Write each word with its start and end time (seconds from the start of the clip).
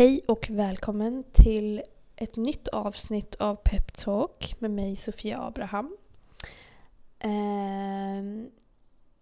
Hej 0.00 0.20
och 0.28 0.50
välkommen 0.50 1.24
till 1.32 1.82
ett 2.16 2.36
nytt 2.36 2.68
avsnitt 2.68 3.34
av 3.34 3.56
Pep 3.56 3.92
Talk 3.92 4.54
med 4.58 4.70
mig 4.70 4.96
Sofia 4.96 5.42
Abraham. 5.42 5.96
Ehm, 7.18 8.50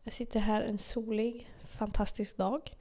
jag 0.03 0.13
sitter 0.13 0.41
här 0.41 0.63
en 0.63 0.79
solig, 0.79 1.51
fantastisk 1.65 2.37
dag 2.37 2.77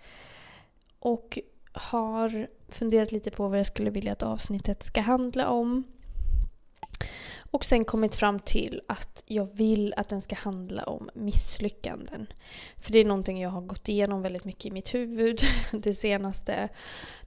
och 0.99 1.39
har 1.71 2.47
funderat 2.67 3.11
lite 3.11 3.31
på 3.31 3.47
vad 3.47 3.59
jag 3.59 3.65
skulle 3.65 3.89
vilja 3.89 4.11
att 4.11 4.23
avsnittet 4.23 4.83
ska 4.83 5.01
handla 5.01 5.49
om. 5.49 5.83
Och 7.51 7.65
sen 7.65 7.85
kommit 7.85 8.15
fram 8.15 8.39
till 8.39 8.81
att 8.87 9.23
jag 9.25 9.45
vill 9.45 9.93
att 9.97 10.09
den 10.09 10.21
ska 10.21 10.35
handla 10.35 10.83
om 10.83 11.09
misslyckanden. 11.13 12.27
För 12.77 12.91
det 12.91 12.99
är 12.99 13.05
någonting 13.05 13.41
jag 13.41 13.49
har 13.49 13.61
gått 13.61 13.89
igenom 13.89 14.21
väldigt 14.21 14.45
mycket 14.45 14.65
i 14.65 14.71
mitt 14.71 14.93
huvud 14.93 15.41
det 15.71 15.93
senaste. 15.93 16.69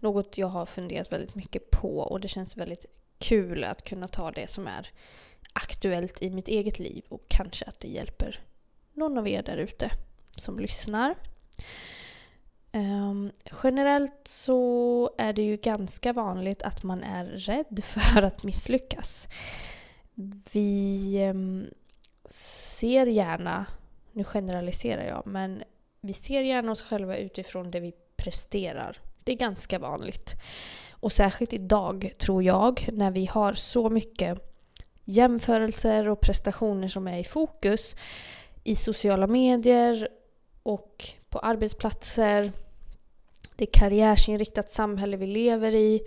Något 0.01 0.39
jag 0.39 0.47
har 0.47 0.67
funderat 0.67 1.13
väldigt 1.13 1.35
mycket 1.35 1.71
på 1.71 1.99
och 1.99 2.21
det 2.21 2.29
känns 2.29 2.57
väldigt 2.57 2.87
kul 3.19 3.65
att 3.65 3.85
kunna 3.85 4.09
ta 4.09 4.31
det 4.31 4.51
som 4.51 4.67
är 4.67 4.89
aktuellt 5.53 6.23
i 6.23 6.31
mitt 6.31 6.49
eget 6.49 6.79
liv 6.79 7.05
och 7.09 7.23
kanske 7.29 7.65
att 7.65 7.81
det 7.81 7.89
hjälper 7.89 8.41
någon 8.93 9.19
av 9.19 9.29
er 9.29 9.43
där 9.43 9.57
ute 9.57 9.91
som 10.37 10.59
lyssnar. 10.59 11.15
Um, 12.73 13.31
generellt 13.63 14.21
så 14.25 15.11
är 15.19 15.33
det 15.33 15.43
ju 15.43 15.57
ganska 15.57 16.13
vanligt 16.13 16.63
att 16.63 16.83
man 16.83 17.03
är 17.03 17.25
rädd 17.25 17.85
för 17.85 18.23
att 18.23 18.43
misslyckas 18.43 19.29
vi 20.53 21.17
ehm, 21.23 21.67
ser 22.25 23.07
gärna, 23.07 23.67
nu 24.13 24.25
generaliserar 24.25 25.05
jag, 25.05 25.27
men 25.27 25.63
vi 26.01 26.13
ser 26.13 26.41
gärna 26.41 26.73
oss 26.73 26.83
själva 26.83 27.17
utifrån 27.17 27.71
det 27.71 27.81
vi 27.81 27.93
presterar. 28.17 28.97
Det 29.25 29.33
är 29.33 29.37
ganska 29.37 29.79
vanligt. 29.79 30.35
Och 30.91 31.13
särskilt 31.13 31.53
idag, 31.53 32.13
tror 32.19 32.43
jag, 32.43 32.89
när 32.93 33.11
vi 33.11 33.27
har 33.27 33.53
så 33.53 33.91
mycket 33.91 34.39
jämförelser 35.05 36.09
och 36.09 36.21
prestationer 36.21 36.89
som 36.89 37.09
är 37.09 37.19
i 37.19 37.25
fokus 37.25 37.97
i 38.65 38.77
sociala 38.77 39.27
medier 39.27 40.09
och 40.63 41.05
på 41.29 41.39
arbetsplatser. 41.39 42.53
Det 43.57 43.67
karriärsinriktat 43.67 44.71
samhälle 44.71 45.17
vi 45.17 45.27
lever 45.27 45.75
i. 45.75 46.01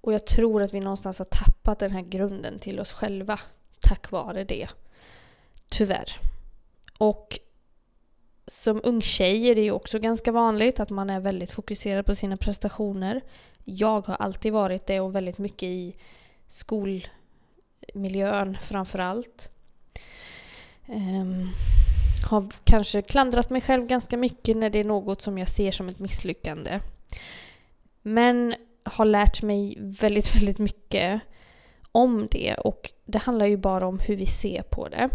Och 0.00 0.12
jag 0.12 0.26
tror 0.26 0.62
att 0.62 0.74
vi 0.74 0.80
någonstans 0.80 1.18
har 1.18 1.26
tappat 1.26 1.78
den 1.78 1.90
här 1.90 2.02
grunden 2.02 2.58
till 2.58 2.80
oss 2.80 2.92
själva 2.92 3.40
tack 3.80 4.10
vare 4.10 4.44
det. 4.44 4.68
Tyvärr. 5.68 6.18
Och 6.98 7.38
som 8.46 8.80
ung 8.84 9.02
tjej 9.02 9.48
är 9.48 9.54
det 9.54 9.60
ju 9.60 9.70
också 9.70 9.98
ganska 9.98 10.32
vanligt 10.32 10.80
att 10.80 10.90
man 10.90 11.10
är 11.10 11.20
väldigt 11.20 11.50
fokuserad 11.50 12.06
på 12.06 12.14
sina 12.14 12.36
prestationer. 12.36 13.20
Jag 13.64 14.06
har 14.06 14.14
alltid 14.14 14.52
varit 14.52 14.86
det 14.86 15.00
och 15.00 15.14
väldigt 15.14 15.38
mycket 15.38 15.62
i 15.62 15.96
skolmiljön 16.48 17.08
framförallt. 18.62 19.50
Um, 20.86 21.50
har 22.30 22.48
kanske 22.64 23.02
klandrat 23.02 23.50
mig 23.50 23.60
själv 23.60 23.86
ganska 23.86 24.16
mycket 24.16 24.56
när 24.56 24.70
det 24.70 24.78
är 24.78 24.84
något 24.84 25.22
som 25.22 25.38
jag 25.38 25.48
ser 25.48 25.70
som 25.70 25.88
ett 25.88 25.98
misslyckande. 25.98 26.80
Men 28.02 28.54
har 28.90 29.04
lärt 29.04 29.42
mig 29.42 29.76
väldigt, 29.78 30.36
väldigt 30.36 30.58
mycket 30.58 31.20
om 31.92 32.28
det 32.30 32.54
och 32.54 32.90
det 33.04 33.18
handlar 33.18 33.46
ju 33.46 33.56
bara 33.56 33.86
om 33.86 33.98
hur 33.98 34.16
vi 34.16 34.26
ser 34.26 34.62
på 34.62 34.88
det. 34.88 35.08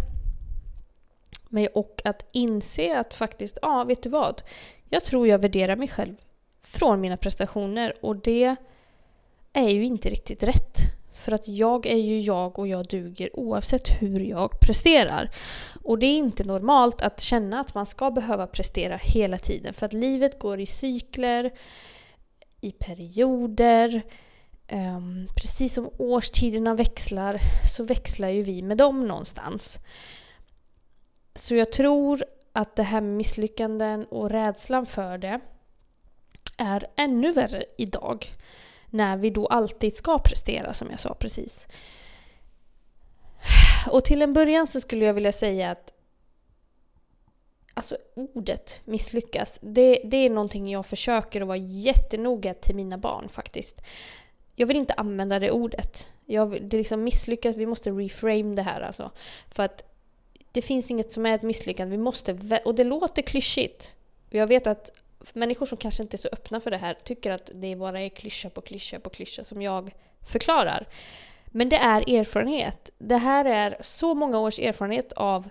Men 1.49 1.67
och 1.73 2.01
att 2.05 2.25
inse 2.31 2.99
att 2.99 3.15
faktiskt, 3.15 3.57
ja 3.61 3.83
vet 3.83 4.03
du 4.03 4.09
vad? 4.09 4.41
Jag 4.89 5.03
tror 5.03 5.27
jag 5.27 5.39
värderar 5.39 5.75
mig 5.75 5.87
själv 5.87 6.15
från 6.61 7.01
mina 7.01 7.17
prestationer 7.17 7.93
och 8.01 8.15
det 8.15 8.55
är 9.53 9.69
ju 9.69 9.85
inte 9.85 10.09
riktigt 10.09 10.43
rätt. 10.43 10.77
För 11.13 11.31
att 11.31 11.47
jag 11.47 11.85
är 11.85 11.97
ju 11.97 12.19
jag 12.19 12.59
och 12.59 12.67
jag 12.67 12.87
duger 12.87 13.39
oavsett 13.39 14.01
hur 14.01 14.19
jag 14.19 14.59
presterar. 14.59 15.29
Och 15.83 15.99
det 15.99 16.05
är 16.05 16.17
inte 16.17 16.43
normalt 16.43 17.01
att 17.01 17.21
känna 17.21 17.59
att 17.59 17.75
man 17.75 17.85
ska 17.85 18.11
behöva 18.11 18.47
prestera 18.47 18.97
hela 18.97 19.37
tiden 19.37 19.73
för 19.73 19.85
att 19.85 19.93
livet 19.93 20.39
går 20.39 20.59
i 20.59 20.65
cykler 20.65 21.51
i 22.65 22.71
perioder. 22.71 24.01
Um, 24.71 25.27
precis 25.35 25.73
som 25.73 25.89
årstiderna 25.97 26.73
växlar 26.73 27.39
så 27.75 27.83
växlar 27.83 28.29
ju 28.29 28.43
vi 28.43 28.61
med 28.61 28.77
dem 28.77 29.07
någonstans. 29.07 29.79
Så 31.35 31.55
jag 31.55 31.71
tror 31.71 32.23
att 32.53 32.75
det 32.75 32.83
här 32.83 33.01
med 33.01 33.17
misslyckanden 33.17 34.05
och 34.05 34.29
rädslan 34.29 34.85
för 34.85 35.17
det 35.17 35.39
är 36.57 36.87
ännu 36.95 37.31
värre 37.31 37.63
idag. 37.77 38.25
När 38.89 39.17
vi 39.17 39.29
då 39.29 39.47
alltid 39.47 39.95
ska 39.95 40.19
prestera 40.19 40.73
som 40.73 40.89
jag 40.89 40.99
sa 40.99 41.13
precis. 41.13 41.67
Och 43.91 44.05
till 44.05 44.21
en 44.21 44.33
början 44.33 44.67
så 44.67 44.81
skulle 44.81 45.05
jag 45.05 45.13
vilja 45.13 45.31
säga 45.31 45.71
att 45.71 45.93
Alltså 47.77 47.97
ordet 48.13 48.81
misslyckas, 48.85 49.59
det, 49.61 50.01
det 50.05 50.17
är 50.17 50.29
någonting 50.29 50.69
jag 50.69 50.85
försöker 50.85 51.41
att 51.41 51.47
vara 51.47 51.57
jättenoga 51.57 52.53
till 52.53 52.75
mina 52.75 52.97
barn 52.97 53.29
faktiskt. 53.29 53.81
Jag 54.55 54.67
vill 54.67 54.77
inte 54.77 54.93
använda 54.93 55.39
det 55.39 55.51
ordet. 55.51 56.07
Jag 56.25 56.45
vill, 56.45 56.69
det 56.69 56.75
är 56.75 56.77
liksom 56.77 57.03
misslyckas, 57.03 57.55
vi 57.55 57.65
måste 57.65 57.91
reframe 57.91 58.55
det 58.55 58.61
här 58.61 58.81
alltså. 58.81 59.11
För 59.51 59.63
att 59.63 59.83
det 60.51 60.61
finns 60.61 60.91
inget 60.91 61.11
som 61.11 61.25
är 61.25 61.35
ett 61.35 61.41
misslyckande, 61.41 61.97
vi 61.97 62.03
måste... 62.03 62.59
Och 62.65 62.75
det 62.75 62.83
låter 62.83 63.21
klyschigt. 63.21 63.95
Jag 64.29 64.47
vet 64.47 64.67
att 64.67 64.91
människor 65.33 65.65
som 65.65 65.77
kanske 65.77 66.03
inte 66.03 66.15
är 66.15 66.19
så 66.19 66.29
öppna 66.31 66.61
för 66.61 66.71
det 66.71 66.77
här 66.77 66.93
tycker 67.03 67.31
att 67.31 67.49
det 67.53 67.75
bara 67.75 68.01
är 68.01 68.09
klyscha 68.09 68.49
på 68.49 68.61
klyscha 68.61 68.99
på 68.99 69.09
klyscha 69.09 69.43
som 69.43 69.61
jag 69.61 69.93
förklarar. 70.27 70.87
Men 71.45 71.69
det 71.69 71.75
är 71.75 72.15
erfarenhet. 72.15 72.89
Det 72.97 73.17
här 73.17 73.45
är 73.45 73.77
så 73.81 74.13
många 74.13 74.39
års 74.39 74.59
erfarenhet 74.59 75.11
av 75.11 75.49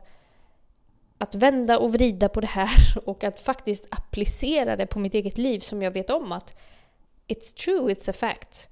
att 1.19 1.35
vända 1.35 1.79
och 1.79 1.93
vrida 1.93 2.29
på 2.29 2.41
det 2.41 2.47
här 2.47 2.99
och 3.05 3.25
att 3.25 3.41
faktiskt 3.41 3.87
applicera 3.91 4.77
det 4.77 4.87
på 4.87 4.99
mitt 4.99 5.15
eget 5.15 5.39
liv 5.39 5.61
som 5.61 5.83
jag 5.83 5.91
vet 5.91 6.11
om 6.11 6.33
att 6.33 6.57
it's 7.29 7.57
true, 7.65 7.95
it's 7.95 8.11
a 8.11 8.13
fact. 8.13 8.69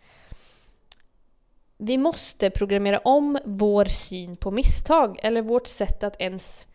Vi 1.77 1.99
måste 1.99 2.51
programmera 2.51 2.99
om 2.99 3.39
vår 3.45 3.85
syn 3.85 4.37
på 4.37 4.51
misstag 4.51 5.19
eller 5.23 5.43
vårt 5.43 5.67
sätt 5.67 6.03
att 6.03 6.21
ens 6.21 6.67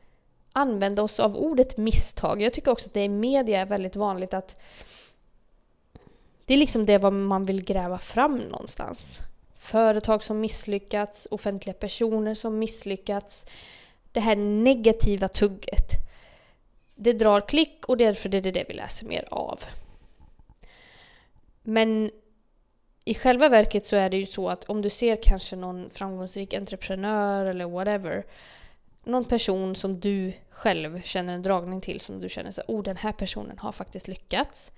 använda 0.53 1.03
oss 1.03 1.19
av 1.19 1.37
ordet 1.37 1.77
misstag. 1.77 2.41
Jag 2.41 2.53
tycker 2.53 2.71
också 2.71 2.89
att 2.89 2.93
det 2.93 3.03
i 3.03 3.09
media 3.09 3.61
är 3.61 3.65
väldigt 3.65 3.95
vanligt 3.95 4.33
att 4.33 4.57
det 6.45 6.53
är 6.53 6.57
liksom 6.57 6.85
det 6.85 6.97
vad 6.97 7.13
man 7.13 7.45
vill 7.45 7.63
gräva 7.63 7.97
fram 7.97 8.37
någonstans. 8.37 9.21
Företag 9.59 10.23
som 10.23 10.39
misslyckats, 10.39 11.27
offentliga 11.31 11.73
personer 11.73 12.33
som 12.33 12.59
misslyckats, 12.59 13.45
det 14.11 14.19
här 14.19 14.35
negativa 14.35 15.27
tugget. 15.27 15.91
Det 16.95 17.13
drar 17.13 17.41
klick 17.41 17.85
och 17.85 17.97
därför 17.97 18.35
är 18.35 18.41
det 18.41 18.51
det 18.51 18.65
vi 18.67 18.73
läser 18.73 19.05
mer 19.05 19.27
av. 19.31 19.63
Men 21.63 22.11
i 23.05 23.13
själva 23.13 23.49
verket 23.49 23.85
så 23.85 23.95
är 23.95 24.09
det 24.09 24.17
ju 24.17 24.25
så 24.25 24.49
att 24.49 24.63
om 24.63 24.81
du 24.81 24.89
ser 24.89 25.19
kanske 25.23 25.55
någon 25.55 25.89
framgångsrik 25.89 26.53
entreprenör 26.53 27.45
eller 27.45 27.65
whatever. 27.65 28.25
Någon 29.03 29.25
person 29.25 29.75
som 29.75 29.99
du 29.99 30.33
själv 30.49 31.01
känner 31.01 31.33
en 31.33 31.41
dragning 31.41 31.81
till 31.81 32.01
som 32.01 32.21
du 32.21 32.29
känner 32.29 32.51
så 32.51 32.61
oh 32.67 32.83
den 32.83 32.97
här 32.97 33.11
personen 33.11 33.59
har 33.59 33.71
faktiskt 33.71 34.07
lyckats. 34.07 34.71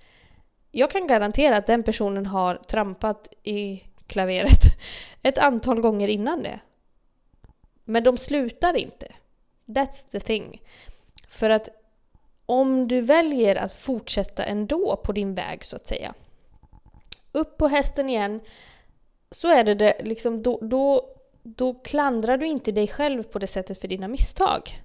Jag 0.72 0.91
kan 0.91 1.07
garantera 1.07 1.57
att 1.57 1.67
den 1.67 1.84
personen 1.84 2.25
har 2.25 2.56
trampat 2.56 3.34
i 3.44 3.84
klaveret 4.07 4.63
ett 5.23 5.38
antal 5.38 5.81
gånger 5.81 6.07
innan 6.07 6.44
det. 6.44 6.59
Men 7.90 8.04
de 8.04 8.18
slutar 8.18 8.78
inte. 8.78 9.08
That's 9.66 10.12
the 10.12 10.20
thing. 10.20 10.62
För 11.30 11.50
att 11.50 11.70
om 12.46 12.88
du 12.88 13.02
väljer 13.02 13.56
att 13.56 13.74
fortsätta 13.74 14.44
ändå 14.44 15.02
på 15.04 15.12
din 15.12 15.36
väg 15.36 15.64
så 15.64 15.76
att 15.76 15.88
säga. 15.88 16.14
Upp 17.32 17.58
på 17.58 17.68
hästen 17.68 18.09
igen. 18.09 18.40
Så 19.32 19.47
är 19.47 19.64
det, 19.64 19.76
det 19.76 20.02
liksom, 20.03 20.44
då, 20.44 20.59
då, 20.62 21.16
då 21.44 21.74
klandrar 21.74 22.38
du 22.38 22.47
inte 22.47 22.72
dig 22.72 22.88
själv 22.88 23.24
på 23.24 23.40
det 23.40 23.47
sättet 23.47 23.82
för 23.82 23.88
dina 23.88 24.08
misstag. 24.08 24.82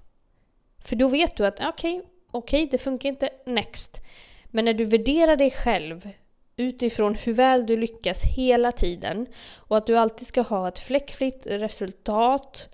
För 0.85 0.95
då 0.95 1.07
vet 1.07 1.37
du 1.37 1.45
att 1.45 1.59
okej, 1.59 1.69
okay, 1.69 2.09
okej, 2.31 2.63
okay, 2.63 2.69
det 2.71 2.77
funkar 2.77 3.09
inte, 3.09 3.29
next. 3.45 4.01
Men 4.45 4.65
när 4.65 4.73
du 4.73 4.85
värderar 4.85 5.35
dig 5.35 5.51
själv 5.51 6.09
utifrån 6.55 7.15
hur 7.15 7.33
väl 7.33 7.65
du 7.65 7.77
lyckas 7.77 8.23
hela 8.23 8.71
tiden 8.71 9.27
och 9.55 9.77
att 9.77 9.87
du 9.87 9.97
alltid 9.97 10.27
ska 10.27 10.41
ha 10.41 10.67
ett 10.67 10.79
fläckfritt 10.79 11.45
resultat 11.45 12.69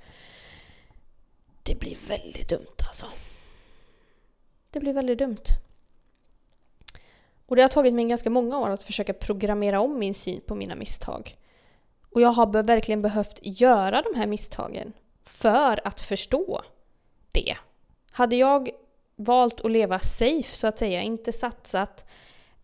det 1.64 1.76
blir 1.76 1.98
väldigt 2.08 2.50
dumt 2.50 2.78
alltså. 2.88 3.06
Det 4.70 4.80
blir 4.80 4.94
väldigt 4.94 5.18
dumt. 5.18 5.44
Och 7.46 7.56
det 7.56 7.62
har 7.62 7.70
tagit 7.70 7.94
mig 7.94 8.06
ganska 8.06 8.30
många 8.30 8.60
år 8.60 8.70
att 8.70 8.84
försöka 8.84 9.14
programmera 9.14 9.80
om 9.80 10.00
min 10.00 10.14
syn 10.14 10.42
på 10.42 10.56
mina 10.56 10.76
misstag. 10.76 11.38
Och 12.10 12.22
jag 12.22 12.30
har 12.30 12.64
verkligen 12.64 13.02
behövt 13.02 13.40
göra 13.42 14.02
de 14.02 14.20
här 14.20 14.28
misstagen 14.28 14.94
för 15.24 15.88
att 15.88 16.02
förstå 16.02 16.62
det. 17.32 17.58
Hade 18.12 18.36
jag 18.36 18.70
valt 19.16 19.62
att 19.62 19.72
leva 19.72 20.00
safe 20.00 20.56
så 20.56 20.68
att 20.68 20.78
säga, 20.78 21.02
inte 21.02 21.32
satsat, 21.32 22.06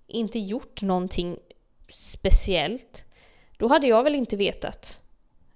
inte 0.07 0.39
gjort 0.39 0.81
någonting 0.81 1.37
speciellt, 1.89 3.05
då 3.57 3.67
hade 3.67 3.87
jag 3.87 4.03
väl 4.03 4.15
inte 4.15 4.37
vetat 4.37 4.99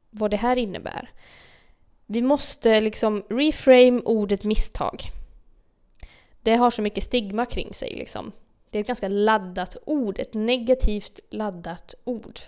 vad 0.09 0.31
det 0.31 0.37
här 0.37 0.55
innebär. 0.55 1.11
Vi 2.11 2.21
måste 2.21 2.81
liksom 2.81 3.23
reframe 3.29 4.01
ordet 4.05 4.43
misstag. 4.43 5.01
Det 6.41 6.55
har 6.55 6.69
så 6.69 6.81
mycket 6.81 7.03
stigma 7.03 7.45
kring 7.45 7.73
sig 7.73 7.95
liksom. 7.95 8.31
Det 8.69 8.77
är 8.77 8.81
ett 8.81 8.87
ganska 8.87 9.07
laddat 9.07 9.77
ord, 9.85 10.19
ett 10.19 10.33
negativt 10.33 11.19
laddat 11.29 11.95
ord. 12.03 12.39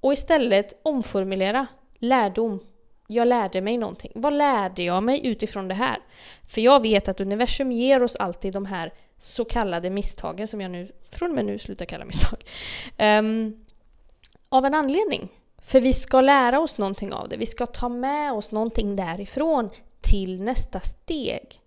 Och 0.00 0.12
istället 0.12 0.80
omformulera 0.82 1.66
lärdom. 1.98 2.60
Jag 3.06 3.28
lärde 3.28 3.60
mig 3.60 3.78
någonting. 3.78 4.12
Vad 4.14 4.32
lärde 4.32 4.82
jag 4.82 5.02
mig 5.02 5.26
utifrån 5.26 5.68
det 5.68 5.74
här? 5.74 5.98
För 6.48 6.60
jag 6.60 6.82
vet 6.82 7.08
att 7.08 7.20
universum 7.20 7.72
ger 7.72 8.02
oss 8.02 8.16
alltid 8.16 8.52
de 8.52 8.66
här 8.66 8.92
så 9.18 9.44
kallade 9.44 9.90
misstagen 9.90 10.48
som 10.48 10.60
jag 10.60 10.70
nu 10.70 10.92
från 11.10 11.28
och 11.30 11.34
med 11.34 11.44
nu 11.44 11.58
slutar 11.58 11.84
kalla 11.84 12.04
misstag. 12.04 12.44
Um, 12.98 13.66
av 14.48 14.64
en 14.64 14.74
anledning. 14.74 15.28
För 15.68 15.80
vi 15.80 15.92
ska 15.92 16.20
lära 16.20 16.60
oss 16.60 16.78
någonting 16.78 17.12
av 17.12 17.28
det. 17.28 17.36
Vi 17.36 17.46
ska 17.46 17.66
ta 17.66 17.88
med 17.88 18.32
oss 18.32 18.50
någonting 18.50 18.96
därifrån 18.96 19.70
till 20.00 20.42
nästa 20.42 20.80
steg. 20.80 21.60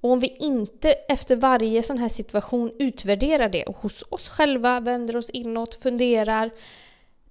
Och 0.00 0.10
om 0.10 0.20
vi 0.20 0.36
inte 0.40 0.92
efter 0.92 1.36
varje 1.36 1.82
sån 1.82 1.98
här 1.98 2.08
situation 2.08 2.72
utvärderar 2.78 3.48
det 3.48 3.64
och 3.64 3.76
hos 3.76 4.04
oss 4.08 4.28
själva, 4.28 4.80
vänder 4.80 5.16
oss 5.16 5.30
inåt, 5.30 5.74
funderar, 5.74 6.50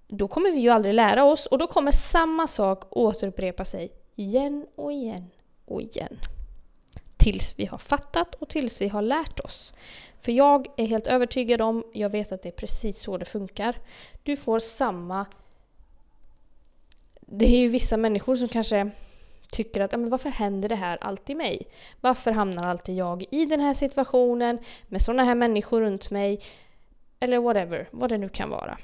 då 0.07 0.27
kommer 0.27 0.51
vi 0.51 0.59
ju 0.59 0.69
aldrig 0.69 0.93
lära 0.93 1.23
oss 1.23 1.45
och 1.45 1.57
då 1.57 1.67
kommer 1.67 1.91
samma 1.91 2.47
sak 2.47 2.97
återupprepa 2.97 3.65
sig 3.65 3.91
igen 4.15 4.65
och 4.75 4.91
igen 4.91 5.29
och 5.65 5.81
igen. 5.81 6.19
Tills 7.17 7.53
vi 7.57 7.65
har 7.65 7.77
fattat 7.77 8.35
och 8.35 8.49
tills 8.49 8.81
vi 8.81 8.87
har 8.87 9.01
lärt 9.01 9.39
oss. 9.39 9.73
För 10.21 10.31
jag 10.31 10.67
är 10.77 10.85
helt 10.85 11.07
övertygad 11.07 11.61
om, 11.61 11.83
jag 11.93 12.09
vet 12.09 12.31
att 12.31 12.43
det 12.43 12.49
är 12.49 12.53
precis 12.53 13.01
så 13.01 13.17
det 13.17 13.25
funkar. 13.25 13.75
Du 14.23 14.37
får 14.37 14.59
samma... 14.59 15.25
Det 17.31 17.45
är 17.45 17.59
ju 17.59 17.69
vissa 17.69 17.97
människor 17.97 18.35
som 18.35 18.47
kanske 18.47 18.89
tycker 19.51 19.81
att 19.81 19.91
men 19.91 20.09
varför 20.09 20.29
händer 20.29 20.69
det 20.69 20.75
här 20.75 20.97
alltid 21.01 21.37
mig? 21.37 21.67
Varför 22.01 22.31
hamnar 22.31 22.67
alltid 22.67 22.95
jag 22.95 23.25
i 23.31 23.45
den 23.45 23.59
här 23.59 23.73
situationen 23.73 24.59
med 24.87 25.01
sådana 25.01 25.23
här 25.23 25.35
människor 25.35 25.81
runt 25.81 26.11
mig? 26.11 26.39
Eller 27.19 27.39
whatever, 27.39 27.87
vad 27.91 28.09
det 28.09 28.17
nu 28.17 28.29
kan 28.29 28.49
vara. 28.49 28.77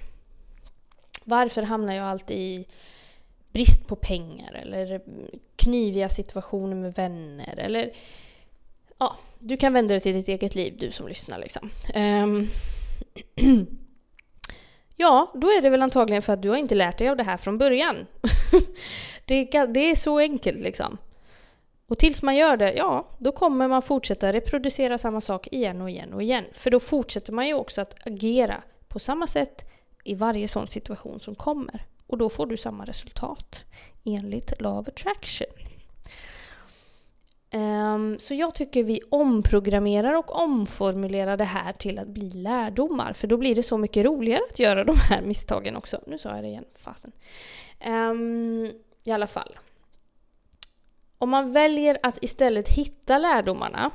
Varför 1.24 1.62
hamnar 1.62 1.94
jag 1.94 2.06
alltid 2.06 2.38
i 2.38 2.68
brist 3.51 3.88
på 3.88 3.95
pengar 3.95 4.53
eller 4.53 5.01
kniviga 5.56 6.09
situationer 6.09 6.75
med 6.75 6.94
vänner 6.94 7.57
eller 7.57 7.91
ja, 8.98 9.18
du 9.39 9.57
kan 9.57 9.74
vända 9.74 9.94
dig 9.94 10.01
till 10.01 10.13
ditt 10.13 10.27
eget 10.27 10.56
liv 10.56 10.75
du 10.80 10.91
som 10.91 11.07
lyssnar 11.07 11.39
liksom. 11.39 11.69
Um, 11.95 12.50
ja, 14.95 15.31
då 15.33 15.47
är 15.47 15.62
det 15.62 15.69
väl 15.69 15.81
antagligen 15.81 16.21
för 16.21 16.33
att 16.33 16.42
du 16.42 16.50
har 16.50 16.57
inte 16.57 16.75
lärt 16.75 16.97
dig 16.97 17.09
av 17.09 17.18
det 17.18 17.24
här 17.24 17.38
från 17.38 17.57
början. 17.57 17.95
det, 19.25 19.56
är, 19.56 19.68
det 19.68 19.80
är 19.80 19.95
så 19.95 20.19
enkelt 20.19 20.59
liksom. 20.59 20.97
Och 21.88 21.97
tills 21.97 22.21
man 22.21 22.36
gör 22.36 22.57
det, 22.57 22.74
ja, 22.74 23.07
då 23.18 23.31
kommer 23.31 23.68
man 23.68 23.81
fortsätta 23.81 24.33
reproducera 24.33 24.97
samma 24.97 25.21
sak 25.21 25.47
igen 25.51 25.81
och 25.81 25.89
igen 25.89 26.13
och 26.13 26.24
igen. 26.24 26.45
För 26.53 26.71
då 26.71 26.80
fortsätter 26.80 27.33
man 27.33 27.47
ju 27.47 27.53
också 27.53 27.81
att 27.81 28.07
agera 28.07 28.63
på 28.88 29.00
samma 29.00 29.27
sätt 29.27 29.71
i 30.03 30.15
varje 30.15 30.47
sån 30.47 30.68
situation 30.68 31.19
som 31.19 31.36
kommer. 31.36 31.86
Och 32.07 32.18
då 32.18 32.30
får 32.30 32.45
du 32.45 32.57
samma 32.57 32.86
resultat 32.86 33.63
enligt 34.03 34.62
Law 34.62 34.80
of 34.80 34.88
Attraction. 34.88 35.48
Um, 37.53 38.19
så 38.19 38.33
jag 38.33 38.56
tycker 38.56 38.83
vi 38.83 39.01
omprogrammerar 39.09 40.13
och 40.13 40.36
omformulerar 40.36 41.38
det 41.38 41.44
här 41.44 41.74
till 41.74 42.00
att 42.00 42.07
bli 42.07 42.30
lärdomar. 42.30 43.13
För 43.13 43.27
då 43.27 43.38
blir 43.38 43.56
det 43.56 43.63
så 43.63 43.77
mycket 43.77 44.06
roligare 44.06 44.42
att 44.50 44.59
göra 44.59 44.83
de 44.83 44.95
här 45.09 45.21
misstagen 45.21 45.75
också. 45.75 46.01
Nu 46.07 46.18
sa 46.18 46.36
jag 46.36 46.44
det 46.44 46.47
igen, 46.47 46.65
fasen. 46.75 47.12
Um, 47.88 48.71
I 49.03 49.12
alla 49.12 49.27
fall. 49.27 49.59
Om 51.18 51.30
man 51.30 51.51
väljer 51.51 51.97
att 52.03 52.24
istället 52.24 52.69
hitta 52.69 53.18
lärdomarna 53.18 53.91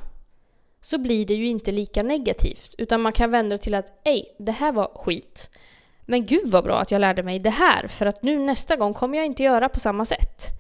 så 0.81 0.99
blir 0.99 1.26
det 1.26 1.35
ju 1.35 1.46
inte 1.46 1.73
lika 1.73 2.03
negativt. 2.03 2.75
Utan 2.79 3.00
man 3.00 3.12
kan 3.12 3.31
vända 3.31 3.56
det 3.56 3.62
till 3.62 3.75
att 3.75 4.00
ej, 4.05 4.37
det 4.38 4.53
här 4.53 4.73
var 4.73 4.91
skit. 4.94 5.50
Men 6.00 6.26
gud 6.26 6.50
vad 6.50 6.64
bra 6.64 6.81
att 6.81 6.91
jag 6.91 7.00
lärde 7.00 7.23
mig 7.23 7.38
det 7.38 7.50
här 7.50 7.87
för 7.87 8.06
att 8.06 8.23
nu 8.23 8.38
nästa 8.38 8.76
gång 8.76 8.94
kommer 8.94 9.19
jag 9.19 9.26
inte 9.26 9.43
göra 9.43 9.69
på 9.69 9.81
samma 9.81 10.05
sätt. 10.05 10.60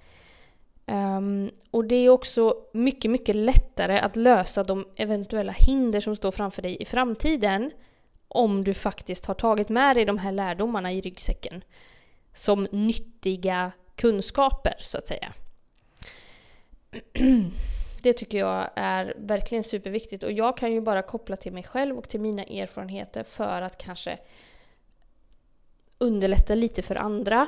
Um, 0.90 1.50
och 1.70 1.84
det 1.84 1.94
är 1.94 2.10
också 2.10 2.54
mycket, 2.72 3.10
mycket 3.10 3.36
lättare 3.36 3.98
att 3.98 4.16
lösa 4.16 4.64
de 4.64 4.86
eventuella 4.96 5.52
hinder 5.52 6.00
som 6.00 6.16
står 6.16 6.30
framför 6.30 6.62
dig 6.62 6.76
i 6.80 6.84
framtiden 6.84 7.70
om 8.28 8.64
du 8.64 8.74
faktiskt 8.74 9.26
har 9.26 9.34
tagit 9.34 9.68
med 9.68 9.96
dig 9.96 10.04
de 10.04 10.18
här 10.18 10.32
lärdomarna 10.32 10.92
i 10.92 11.00
ryggsäcken 11.00 11.64
som 12.34 12.68
nyttiga 12.72 13.72
kunskaper, 13.96 14.74
så 14.78 14.98
att 14.98 15.08
säga. 15.08 15.32
Det 18.02 18.12
tycker 18.12 18.38
jag 18.38 18.70
är 18.74 19.14
verkligen 19.18 19.64
superviktigt 19.64 20.22
och 20.22 20.32
jag 20.32 20.56
kan 20.56 20.72
ju 20.72 20.80
bara 20.80 21.02
koppla 21.02 21.36
till 21.36 21.52
mig 21.52 21.62
själv 21.62 21.98
och 21.98 22.08
till 22.08 22.20
mina 22.20 22.44
erfarenheter 22.44 23.22
för 23.22 23.62
att 23.62 23.78
kanske 23.78 24.18
underlätta 25.98 26.54
lite 26.54 26.82
för 26.82 26.96
andra. 26.96 27.46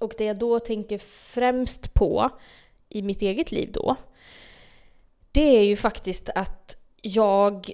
Och 0.00 0.14
det 0.18 0.24
jag 0.24 0.38
då 0.38 0.60
tänker 0.60 0.98
främst 0.98 1.94
på 1.94 2.30
i 2.88 3.02
mitt 3.02 3.22
eget 3.22 3.52
liv 3.52 3.72
då, 3.72 3.96
det 5.32 5.58
är 5.58 5.64
ju 5.64 5.76
faktiskt 5.76 6.28
att 6.34 6.76
jag... 7.02 7.72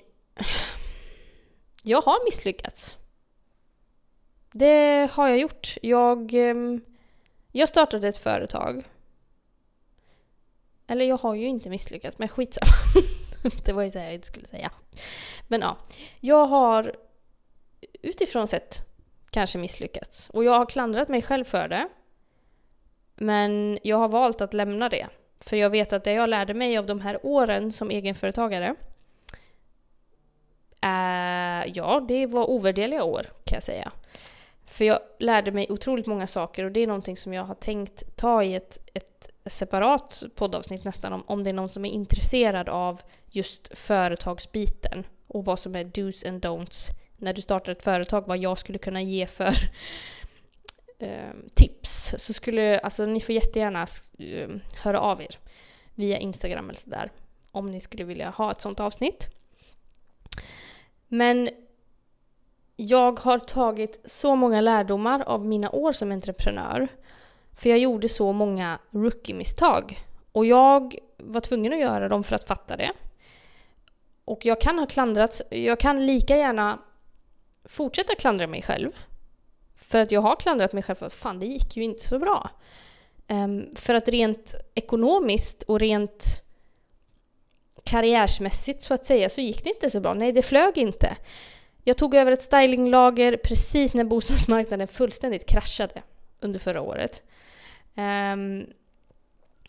Jag 1.82 2.02
har 2.02 2.24
misslyckats. 2.24 2.96
Det 4.52 5.10
har 5.12 5.28
jag 5.28 5.38
gjort. 5.38 5.76
Jag, 5.82 6.34
ehm, 6.34 6.80
jag 7.52 7.68
startade 7.68 8.08
ett 8.08 8.18
företag. 8.18 8.84
Eller 10.86 11.04
jag 11.04 11.18
har 11.18 11.34
ju 11.34 11.46
inte 11.46 11.70
misslyckats, 11.70 12.18
men 12.18 12.28
skitsamma. 12.28 12.72
det 13.64 13.72
var 13.72 13.82
ju 13.82 13.90
så 13.90 13.98
jag 13.98 14.14
inte 14.14 14.26
skulle 14.26 14.46
säga. 14.46 14.70
Men 15.48 15.60
ja, 15.60 15.76
jag 16.20 16.46
har 16.46 16.94
utifrån 18.02 18.48
sett 18.48 18.80
kanske 19.30 19.58
misslyckats. 19.58 20.30
Och 20.30 20.44
jag 20.44 20.52
har 20.52 20.66
klandrat 20.66 21.08
mig 21.08 21.22
själv 21.22 21.44
för 21.44 21.68
det. 21.68 21.88
Men 23.14 23.78
jag 23.82 23.96
har 23.96 24.08
valt 24.08 24.40
att 24.40 24.54
lämna 24.54 24.88
det. 24.88 25.06
För 25.40 25.56
jag 25.56 25.70
vet 25.70 25.92
att 25.92 26.04
det 26.04 26.12
jag 26.12 26.28
lärde 26.28 26.54
mig 26.54 26.78
av 26.78 26.86
de 26.86 27.00
här 27.00 27.18
åren 27.22 27.72
som 27.72 27.90
egenföretagare 27.90 28.74
äh, 30.84 31.72
ja, 31.74 32.04
det 32.08 32.26
var 32.26 32.50
ovärderliga 32.50 33.04
år 33.04 33.22
kan 33.22 33.56
jag 33.56 33.62
säga. 33.62 33.92
För 34.66 34.84
jag 34.84 34.98
lärde 35.18 35.52
mig 35.52 35.66
otroligt 35.70 36.06
många 36.06 36.26
saker 36.26 36.64
och 36.64 36.72
det 36.72 36.80
är 36.80 36.86
någonting 36.86 37.16
som 37.16 37.34
jag 37.34 37.44
har 37.44 37.54
tänkt 37.54 38.16
ta 38.16 38.42
i 38.42 38.54
ett, 38.54 38.78
ett 38.94 39.30
separat 39.46 40.22
poddavsnitt 40.34 40.84
nästan 40.84 41.12
om, 41.12 41.22
om 41.26 41.44
det 41.44 41.50
är 41.50 41.54
någon 41.54 41.68
som 41.68 41.84
är 41.84 41.90
intresserad 41.90 42.68
av 42.68 43.00
just 43.30 43.78
företagsbiten 43.78 45.06
och 45.26 45.44
vad 45.44 45.58
som 45.58 45.76
är 45.76 45.84
dos 45.84 46.24
and 46.24 46.44
don'ts 46.44 46.90
när 47.16 47.32
du 47.32 47.40
startar 47.40 47.72
ett 47.72 47.84
företag, 47.84 48.26
vad 48.26 48.38
jag 48.38 48.58
skulle 48.58 48.78
kunna 48.78 49.02
ge 49.02 49.26
för 49.26 49.52
Ehm, 50.98 51.48
tips. 51.54 52.14
Så 52.18 52.32
skulle, 52.32 52.78
alltså 52.78 53.06
ni 53.06 53.20
får 53.20 53.34
jättegärna 53.34 53.86
ehm, 54.18 54.60
höra 54.76 55.00
av 55.00 55.22
er 55.22 55.38
via 55.94 56.18
Instagram 56.18 56.70
eller 56.70 56.80
sådär 56.80 57.10
om 57.50 57.66
ni 57.66 57.80
skulle 57.80 58.04
vilja 58.04 58.30
ha 58.30 58.50
ett 58.50 58.60
sånt 58.60 58.80
avsnitt. 58.80 59.28
Men 61.08 61.50
jag 62.76 63.20
har 63.20 63.38
tagit 63.38 64.00
så 64.04 64.36
många 64.36 64.60
lärdomar 64.60 65.22
av 65.22 65.46
mina 65.46 65.70
år 65.70 65.92
som 65.92 66.12
entreprenör. 66.12 66.88
För 67.56 67.70
jag 67.70 67.78
gjorde 67.78 68.08
så 68.08 68.32
många 68.32 68.78
rookie-misstag. 68.90 70.00
Och 70.32 70.46
jag 70.46 70.98
var 71.16 71.40
tvungen 71.40 71.72
att 71.72 71.78
göra 71.78 72.08
dem 72.08 72.24
för 72.24 72.34
att 72.34 72.44
fatta 72.44 72.76
det. 72.76 72.92
Och 74.24 74.46
jag 74.46 74.60
kan 74.60 74.78
ha 74.78 74.86
klandrat, 74.86 75.40
jag 75.50 75.80
kan 75.80 76.06
lika 76.06 76.36
gärna 76.36 76.78
fortsätta 77.64 78.14
klandra 78.14 78.46
mig 78.46 78.62
själv. 78.62 78.92
För 79.74 79.98
att 79.98 80.12
jag 80.12 80.20
har 80.20 80.36
klandrat 80.36 80.72
mig 80.72 80.82
själv 80.82 80.96
för 80.96 81.06
att 81.06 81.12
fan, 81.12 81.38
det 81.38 81.46
gick 81.46 81.76
ju 81.76 81.82
inte 81.82 82.04
så 82.04 82.18
bra. 82.18 82.50
Um, 83.28 83.70
för 83.76 83.94
att 83.94 84.08
rent 84.08 84.54
ekonomiskt 84.74 85.62
och 85.62 85.80
rent 85.80 86.42
karriärsmässigt 87.84 88.82
så 88.82 88.94
att 88.94 89.04
säga 89.04 89.28
så 89.28 89.40
gick 89.40 89.64
det 89.64 89.70
inte 89.70 89.90
så 89.90 90.00
bra. 90.00 90.14
Nej, 90.14 90.32
det 90.32 90.42
flög 90.42 90.78
inte. 90.78 91.16
Jag 91.84 91.96
tog 91.96 92.14
över 92.14 92.32
ett 92.32 92.42
stylinglager 92.42 93.36
precis 93.36 93.94
när 93.94 94.04
bostadsmarknaden 94.04 94.88
fullständigt 94.88 95.46
kraschade 95.46 96.02
under 96.40 96.58
förra 96.58 96.80
året. 96.80 97.22
Um, 97.96 98.66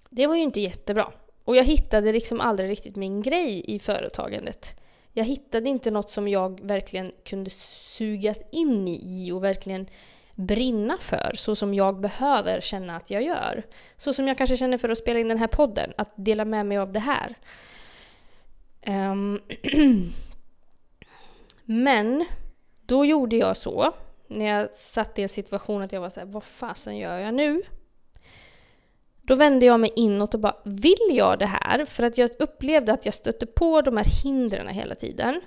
det 0.10 0.28
var 0.28 0.36
ju 0.36 0.42
inte 0.42 0.62
jättebra. 0.62 1.12
Och 1.44 1.56
jag 1.56 1.64
hittade 1.64 2.12
liksom 2.12 2.42
aldrig 2.42 2.70
riktigt 2.70 2.96
min 2.96 3.22
grej 3.22 3.76
i 3.76 3.80
företagandet 3.80 4.76
jag 5.18 5.26
hittade 5.26 5.70
inte 5.70 5.92
något 5.92 6.10
som 6.10 6.28
jag 6.28 6.62
verkligen 6.62 7.12
kunde 7.26 7.50
sugas 7.50 8.38
in 8.52 8.88
i 8.88 9.32
och 9.32 9.44
verkligen 9.44 9.88
brinna 10.36 10.98
för, 10.98 11.32
så 11.36 11.56
som 11.56 11.74
jag 11.74 12.00
behöver 12.00 12.62
känna 12.62 12.96
att 12.96 13.10
jag 13.10 13.24
gör. 13.24 13.64
Så 13.98 14.14
som 14.14 14.28
jag 14.28 14.38
kanske 14.38 14.58
känner 14.58 14.78
för 14.78 14.90
att 14.90 14.98
spela 14.98 15.20
in 15.20 15.28
den 15.28 15.38
här 15.38 15.48
podden, 15.48 15.94
att 15.98 16.12
dela 16.16 16.46
med 16.46 16.66
mig 16.66 16.78
av 16.78 16.92
det 16.92 17.00
här. 17.00 17.36
Um, 18.88 19.42
Men 21.66 22.26
Då 22.86 23.06
gjorde 23.06 23.36
jag 23.36 23.58
så, 23.58 23.92
när 24.28 24.46
jag 24.46 24.74
satt 24.74 25.20
i 25.20 25.22
en 25.22 25.30
situation 25.30 25.82
att 25.82 25.92
jag 25.92 26.02
var 26.02 26.10
såhär, 26.10 26.28
vad 26.28 26.44
fasen 26.44 26.98
gör 26.98 27.18
jag 27.18 27.34
nu? 27.34 27.62
Då 29.28 29.36
vände 29.36 29.66
jag 29.66 29.80
mig 29.80 29.92
inåt 29.96 30.34
och 30.34 30.40
bara, 30.40 30.58
vill 30.64 31.10
jag 31.10 31.40
det 31.40 31.46
här? 31.46 31.86
För 31.86 32.04
att 32.04 32.18
jag 32.18 32.30
upplevde 32.40 32.94
att 32.94 33.06
jag 33.06 33.14
stötte 33.14 33.46
på 33.46 33.82
de 33.82 33.98
här 33.98 34.24
hindren 34.24 34.68
hela 34.68 34.96
tiden. 34.96 35.42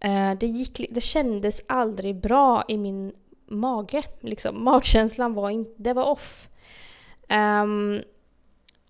Eh, 0.00 0.32
det, 0.40 0.46
gick, 0.46 0.86
det 0.90 1.00
kändes 1.00 1.62
aldrig 1.66 2.16
bra 2.16 2.64
i 2.68 2.76
min 2.76 3.12
mage. 3.46 4.02
Liksom. 4.20 4.64
Magkänslan 4.64 5.34
var, 5.34 5.50
in, 5.50 5.74
det 5.76 5.92
var 5.92 6.04
off. 6.04 6.48
Um, 7.62 8.02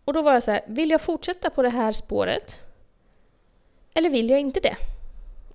och 0.04 0.12
då 0.12 0.22
var 0.22 0.32
jag 0.32 0.42
så 0.42 0.50
här, 0.50 0.60
vill 0.66 0.90
jag 0.90 1.00
fortsätta 1.00 1.50
på 1.50 1.62
det 1.62 1.68
här 1.68 1.92
spåret? 1.92 2.60
Eller 3.94 4.10
vill 4.10 4.30
jag 4.30 4.40
inte 4.40 4.60
det? 4.60 4.76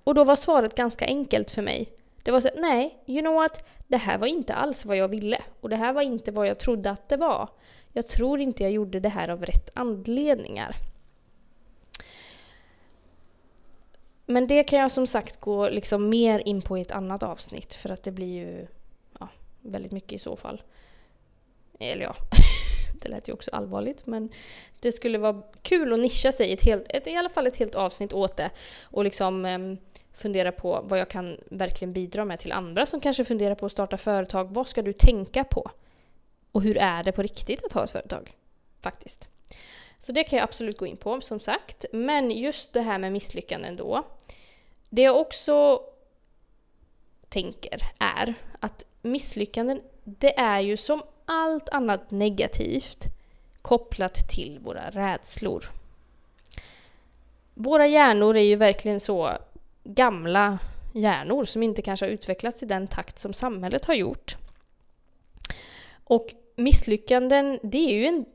Och 0.03 0.15
då 0.15 0.23
var 0.23 0.35
svaret 0.35 0.75
ganska 0.75 1.05
enkelt 1.05 1.51
för 1.51 1.61
mig. 1.61 1.89
Det 2.25 2.31
var 2.31 2.41
så 2.41 2.49
nej, 2.55 2.97
you 3.05 3.21
know 3.21 3.33
what? 3.33 3.65
Det 3.87 3.97
här 3.97 4.17
var 4.17 4.27
inte 4.27 4.53
alls 4.53 4.85
vad 4.85 4.97
jag 4.97 5.07
ville. 5.07 5.41
Och 5.61 5.69
det 5.69 5.75
här 5.75 5.93
var 5.93 6.01
inte 6.01 6.31
vad 6.31 6.47
jag 6.47 6.59
trodde 6.59 6.89
att 6.89 7.09
det 7.09 7.17
var. 7.17 7.49
Jag 7.91 8.07
tror 8.07 8.39
inte 8.39 8.63
jag 8.63 8.71
gjorde 8.71 8.99
det 8.99 9.09
här 9.09 9.29
av 9.29 9.45
rätt 9.45 9.69
anledningar. 9.73 10.75
Men 14.25 14.47
det 14.47 14.63
kan 14.63 14.79
jag 14.79 14.91
som 14.91 15.07
sagt 15.07 15.39
gå 15.39 15.69
liksom 15.69 16.09
mer 16.09 16.39
in 16.39 16.61
på 16.61 16.77
i 16.77 16.81
ett 16.81 16.91
annat 16.91 17.23
avsnitt 17.23 17.73
för 17.73 17.89
att 17.89 18.03
det 18.03 18.11
blir 18.11 18.33
ju 18.33 18.67
ja, 19.19 19.29
väldigt 19.61 19.91
mycket 19.91 20.13
i 20.13 20.19
så 20.19 20.35
fall. 20.35 20.61
Eller 21.79 22.03
ja, 22.03 22.15
det 23.01 23.09
lät 23.09 23.29
ju 23.29 23.33
också 23.33 23.51
allvarligt 23.51 24.05
men 24.05 24.29
det 24.79 24.91
skulle 24.91 25.17
vara 25.17 25.43
kul 25.61 25.93
att 25.93 25.99
nischa 25.99 26.31
sig 26.31 26.53
ett 26.53 26.63
helt, 26.63 26.85
ett, 26.89 27.07
i 27.07 27.15
alla 27.15 27.29
fall 27.29 27.47
ett 27.47 27.57
helt 27.57 27.75
avsnitt 27.75 28.13
åt 28.13 28.37
det 28.37 28.49
och 28.83 29.03
liksom 29.03 29.45
eh, 29.45 29.59
fundera 30.15 30.51
på 30.51 30.81
vad 30.83 30.99
jag 30.99 31.09
kan 31.09 31.37
verkligen 31.45 31.93
bidra 31.93 32.25
med 32.25 32.39
till 32.39 32.51
andra 32.51 32.85
som 32.85 32.99
kanske 32.99 33.25
funderar 33.25 33.55
på 33.55 33.65
att 33.65 33.71
starta 33.71 33.97
företag. 33.97 34.53
Vad 34.53 34.67
ska 34.67 34.81
du 34.81 34.93
tänka 34.93 35.43
på? 35.43 35.71
Och 36.51 36.61
hur 36.61 36.77
är 36.77 37.03
det 37.03 37.11
på 37.11 37.21
riktigt 37.21 37.65
att 37.65 37.73
ha 37.73 37.83
ett 37.83 37.91
företag? 37.91 38.33
Faktiskt. 38.81 39.29
Så 39.99 40.11
det 40.11 40.23
kan 40.23 40.37
jag 40.37 40.43
absolut 40.43 40.77
gå 40.77 40.85
in 40.85 40.97
på, 40.97 41.21
som 41.21 41.39
sagt. 41.39 41.85
Men 41.91 42.31
just 42.31 42.73
det 42.73 42.81
här 42.81 42.99
med 42.99 43.11
misslyckanden 43.11 43.75
då. 43.75 44.03
Det 44.89 45.01
jag 45.01 45.19
också 45.19 45.81
tänker 47.29 47.81
är 47.99 48.33
att 48.59 48.85
misslyckanden, 49.01 49.81
det 50.03 50.39
är 50.39 50.59
ju 50.59 50.77
som 50.77 51.03
allt 51.25 51.69
annat 51.69 52.11
negativt 52.11 53.05
kopplat 53.61 54.29
till 54.29 54.59
våra 54.59 54.89
rädslor. 54.89 55.65
Våra 57.53 57.87
hjärnor 57.87 58.37
är 58.37 58.43
ju 58.43 58.55
verkligen 58.55 58.99
så 58.99 59.37
gamla 59.85 60.59
hjärnor 60.93 61.45
som 61.45 61.63
inte 61.63 61.81
kanske 61.81 62.05
har 62.05 62.11
utvecklats 62.11 62.63
i 62.63 62.65
den 62.65 62.87
takt 62.87 63.19
som 63.19 63.33
samhället 63.33 63.85
har 63.85 63.93
gjort. 63.93 64.37
Och 66.03 66.27
misslyckanden, 66.55 67.59
det 67.63 67.77
är 67.77 67.93
ju 67.93 68.05
en, 68.05 68.25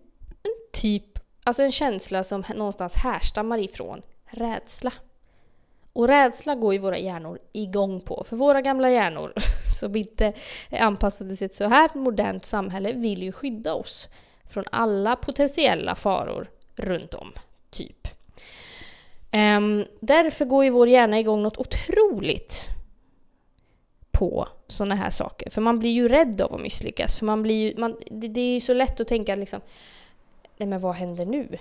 en 0.42 0.70
typ 0.72 1.10
Alltså 1.44 1.62
en 1.62 1.72
känsla 1.72 2.24
som 2.24 2.44
någonstans 2.54 2.94
härstammar 2.94 3.58
ifrån 3.58 4.02
rädsla. 4.24 4.92
Och 5.92 6.08
rädsla 6.08 6.54
går 6.54 6.72
ju 6.72 6.78
våra 6.78 6.98
hjärnor 6.98 7.38
igång 7.52 8.00
på. 8.00 8.24
För 8.28 8.36
våra 8.36 8.60
gamla 8.60 8.90
hjärnor, 8.90 9.32
som 9.80 9.96
inte 9.96 10.32
är 10.68 10.80
anpassade 10.80 11.36
till 11.36 11.46
ett 11.46 11.54
så 11.54 11.68
här 11.68 11.90
modernt 11.94 12.44
samhälle, 12.44 12.92
vill 12.92 13.22
ju 13.22 13.32
skydda 13.32 13.74
oss 13.74 14.08
från 14.50 14.64
alla 14.72 15.16
potentiella 15.16 15.94
faror 15.94 16.46
runt 16.76 17.14
om, 17.14 17.32
typ. 17.70 18.08
Um, 19.32 19.84
därför 20.00 20.44
går 20.44 20.64
ju 20.64 20.70
vår 20.70 20.88
hjärna 20.88 21.20
igång 21.20 21.42
något 21.42 21.58
otroligt 21.58 22.68
på 24.10 24.48
sådana 24.66 24.94
här 24.94 25.10
saker. 25.10 25.50
För 25.50 25.60
man 25.60 25.78
blir 25.78 25.90
ju 25.90 26.08
rädd 26.08 26.40
av 26.40 26.54
att 26.54 26.60
misslyckas. 26.60 27.18
För 27.18 27.26
man 27.26 27.42
blir 27.42 27.54
ju, 27.54 27.80
man, 27.80 27.96
det, 28.10 28.28
det 28.28 28.40
är 28.40 28.54
ju 28.54 28.60
så 28.60 28.74
lätt 28.74 29.00
att 29.00 29.08
tänka 29.08 29.34
liksom, 29.34 29.60
nej 30.56 30.68
men 30.68 30.80
vad 30.80 30.94
händer 30.94 31.26
nu? 31.26 31.58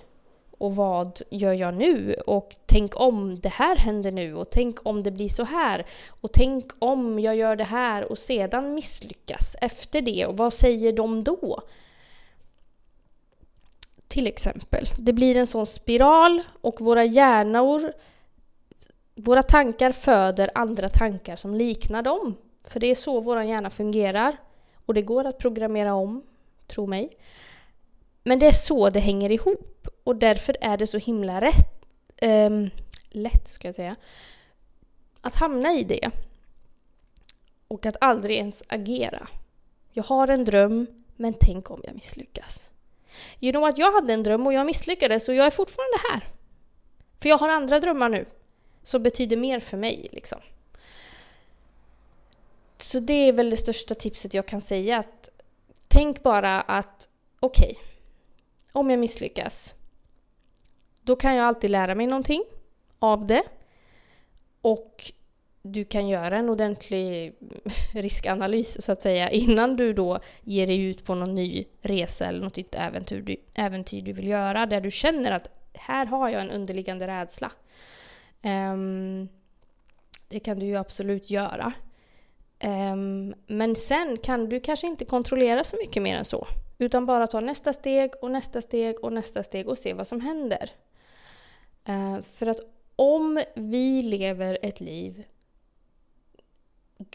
Och 0.57 0.75
vad 0.75 1.21
gör 1.29 1.53
jag 1.53 1.73
nu? 1.73 2.15
Och 2.27 2.55
tänk 2.65 2.99
om 2.99 3.39
det 3.39 3.49
här 3.49 3.75
händer 3.75 4.11
nu? 4.11 4.35
Och 4.35 4.49
tänk 4.49 4.85
om 4.85 5.03
det 5.03 5.11
blir 5.11 5.29
så 5.29 5.43
här? 5.43 5.85
Och 6.21 6.31
tänk 6.33 6.71
om 6.79 7.19
jag 7.19 7.35
gör 7.35 7.55
det 7.55 7.63
här 7.63 8.11
och 8.11 8.17
sedan 8.17 8.73
misslyckas 8.73 9.55
efter 9.61 10.01
det? 10.01 10.25
Och 10.25 10.37
vad 10.37 10.53
säger 10.53 10.93
de 10.93 11.23
då? 11.23 11.61
Till 14.09 14.27
exempel. 14.27 14.89
Det 14.97 15.13
blir 15.13 15.35
en 15.35 15.47
sån 15.47 15.65
spiral 15.65 16.41
och 16.61 16.81
våra 16.81 17.03
hjärnor, 17.05 17.93
våra 19.15 19.43
tankar 19.43 19.91
föder 19.91 20.51
andra 20.55 20.89
tankar 20.89 21.35
som 21.35 21.55
liknar 21.55 22.01
dem. 22.01 22.35
För 22.63 22.79
det 22.79 22.87
är 22.87 22.95
så 22.95 23.19
vår 23.19 23.41
hjärna 23.41 23.69
fungerar. 23.69 24.37
Och 24.85 24.93
det 24.93 25.01
går 25.01 25.25
att 25.25 25.37
programmera 25.37 25.93
om, 25.93 26.23
tro 26.67 26.87
mig. 26.87 27.17
Men 28.23 28.39
det 28.39 28.47
är 28.47 28.51
så 28.51 28.89
det 28.89 28.99
hänger 28.99 29.31
ihop 29.31 29.87
och 30.03 30.15
därför 30.15 30.57
är 30.61 30.77
det 30.77 30.87
så 30.87 30.97
himla 30.97 31.41
rätt, 31.41 31.85
ähm, 32.17 32.69
lätt 33.09 33.49
ska 33.49 33.67
jag 33.67 33.75
säga, 33.75 33.95
att 35.21 35.35
hamna 35.35 35.73
i 35.73 35.83
det. 35.83 36.11
Och 37.67 37.85
att 37.85 37.97
aldrig 38.01 38.37
ens 38.37 38.63
agera. 38.67 39.27
Jag 39.91 40.03
har 40.03 40.27
en 40.27 40.45
dröm, 40.45 40.87
men 41.15 41.33
tänk 41.39 41.71
om 41.71 41.81
jag 41.83 41.95
misslyckas. 41.95 42.68
You 43.39 43.51
know 43.51 43.65
att 43.65 43.77
jag 43.77 43.91
hade 43.91 44.13
en 44.13 44.23
dröm 44.23 44.47
och 44.47 44.53
jag 44.53 44.65
misslyckades 44.65 45.29
och 45.29 45.35
jag 45.35 45.45
är 45.45 45.49
fortfarande 45.49 45.97
här. 46.11 46.33
För 47.21 47.29
jag 47.29 47.37
har 47.37 47.49
andra 47.49 47.79
drömmar 47.79 48.09
nu 48.09 48.25
som 48.83 49.03
betyder 49.03 49.37
mer 49.37 49.59
för 49.59 49.77
mig. 49.77 50.07
Liksom. 50.11 50.39
Så 52.77 52.99
det 52.99 53.13
är 53.13 53.33
väl 53.33 53.49
det 53.49 53.57
största 53.57 53.95
tipset 53.95 54.33
jag 54.33 54.45
kan 54.45 54.61
säga. 54.61 54.97
att 54.97 55.29
Tänk 55.87 56.23
bara 56.23 56.61
att 56.61 57.09
okej, 57.39 57.71
okay, 57.71 57.85
om 58.71 58.89
jag 58.89 58.99
misslyckas, 58.99 59.73
då 61.01 61.15
kan 61.15 61.35
jag 61.35 61.45
alltid 61.45 61.69
lära 61.69 61.95
mig 61.95 62.07
någonting 62.07 62.43
av 62.99 63.27
det. 63.27 63.43
Och 64.61 65.11
du 65.61 65.85
kan 65.85 66.07
göra 66.07 66.37
en 66.37 66.49
ordentlig 66.49 67.33
riskanalys 67.93 68.85
så 68.85 68.91
att 68.91 69.01
säga 69.01 69.29
innan 69.29 69.75
du 69.75 69.93
då 69.93 70.19
ger 70.43 70.67
dig 70.67 70.83
ut 70.83 71.05
på 71.05 71.15
någon 71.15 71.35
ny 71.35 71.65
resa 71.81 72.25
eller 72.25 72.41
något 72.41 72.55
nytt 72.55 72.75
äventyr 72.75 73.21
du, 73.21 73.35
äventyr 73.53 74.01
du 74.01 74.13
vill 74.13 74.27
göra 74.27 74.65
där 74.65 74.81
du 74.81 74.91
känner 74.91 75.31
att 75.31 75.49
här 75.73 76.05
har 76.05 76.29
jag 76.29 76.41
en 76.41 76.51
underliggande 76.51 77.07
rädsla. 77.07 77.51
Um, 78.43 79.29
det 80.27 80.39
kan 80.39 80.59
du 80.59 80.65
ju 80.65 80.75
absolut 80.75 81.31
göra. 81.31 81.73
Um, 82.63 83.33
men 83.47 83.75
sen 83.75 84.17
kan 84.17 84.49
du 84.49 84.59
kanske 84.59 84.87
inte 84.87 85.05
kontrollera 85.05 85.63
så 85.63 85.77
mycket 85.77 86.03
mer 86.03 86.15
än 86.15 86.25
så. 86.25 86.47
Utan 86.77 87.05
bara 87.05 87.27
ta 87.27 87.39
nästa 87.39 87.73
steg 87.73 88.11
och 88.21 88.31
nästa 88.31 88.61
steg 88.61 89.03
och 89.03 89.13
nästa 89.13 89.43
steg 89.43 89.67
och 89.67 89.77
se 89.77 89.93
vad 89.93 90.07
som 90.07 90.21
händer. 90.21 90.69
Uh, 91.89 92.21
för 92.21 92.47
att 92.47 92.59
om 92.95 93.41
vi 93.55 94.01
lever 94.01 94.57
ett 94.61 94.79
liv 94.79 95.23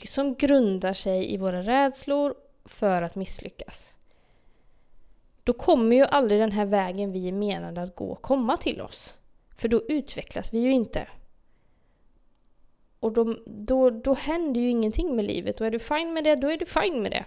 som 0.07 0.35
grundar 0.35 0.93
sig 0.93 1.35
i 1.35 1.37
våra 1.37 1.63
rädslor 1.63 2.35
för 2.65 3.03
att 3.03 3.15
misslyckas. 3.15 3.97
Då 5.45 5.53
kommer 5.53 5.97
ju 5.97 6.03
aldrig 6.03 6.41
den 6.41 6.53
här 6.53 6.67
vägen 6.67 7.13
vi 7.13 7.29
är 7.29 7.33
menade 7.33 7.83
att 7.83 7.95
gå 7.95 8.15
komma 8.15 8.57
till 8.57 8.81
oss. 8.81 9.19
För 9.57 9.69
då 9.69 9.83
utvecklas 9.89 10.53
vi 10.53 10.59
ju 10.59 10.73
inte. 10.73 11.09
Och 13.01 13.13
då, 13.13 13.37
då, 13.47 13.91
då 13.91 14.15
händer 14.15 14.61
ju 14.61 14.71
ingenting 14.71 15.17
med 15.17 15.25
livet. 15.25 15.61
Och 15.61 15.67
är 15.67 15.71
du 15.71 15.79
fine 15.79 16.13
med 16.13 16.25
det, 16.25 16.37
då 16.37 16.51
är 16.51 16.57
du 16.57 16.67
fine 16.67 17.03
med 17.03 17.13
det. 17.13 17.25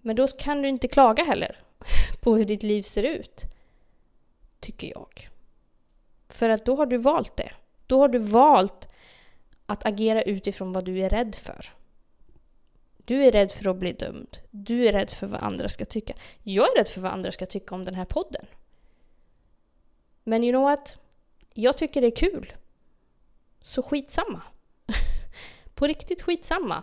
Men 0.00 0.16
då 0.16 0.26
kan 0.26 0.62
du 0.62 0.68
inte 0.68 0.88
klaga 0.88 1.24
heller 1.24 1.60
på 2.20 2.36
hur 2.36 2.44
ditt 2.44 2.62
liv 2.62 2.82
ser 2.82 3.02
ut. 3.02 3.42
Tycker 4.60 4.88
jag. 4.88 5.28
För 6.28 6.48
att 6.48 6.64
då 6.64 6.76
har 6.76 6.86
du 6.86 6.96
valt 6.96 7.36
det. 7.36 7.52
Då 7.86 7.98
har 7.98 8.08
du 8.08 8.18
valt 8.18 8.88
att 9.66 9.86
agera 9.86 10.22
utifrån 10.22 10.72
vad 10.72 10.84
du 10.84 11.02
är 11.02 11.10
rädd 11.10 11.34
för. 11.34 11.74
Du 12.96 13.24
är 13.24 13.32
rädd 13.32 13.52
för 13.52 13.70
att 13.70 13.76
bli 13.76 13.92
dömd. 13.92 14.38
Du 14.50 14.86
är 14.88 14.92
rädd 14.92 15.10
för 15.10 15.26
vad 15.26 15.42
andra 15.42 15.68
ska 15.68 15.84
tycka. 15.84 16.14
Jag 16.42 16.72
är 16.72 16.78
rädd 16.78 16.88
för 16.88 17.00
vad 17.00 17.12
andra 17.12 17.32
ska 17.32 17.46
tycka 17.46 17.74
om 17.74 17.84
den 17.84 17.94
här 17.94 18.04
podden. 18.04 18.46
Men 20.24 20.44
you 20.44 20.52
know 20.52 20.62
what? 20.62 20.98
Jag 21.54 21.78
tycker 21.78 22.00
det 22.00 22.06
är 22.06 22.16
kul. 22.16 22.52
Så 23.60 23.82
skitsamma. 23.82 24.42
På 25.74 25.86
riktigt 25.86 26.22
skitsamma. 26.22 26.82